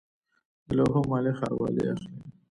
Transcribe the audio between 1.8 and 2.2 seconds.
اخلي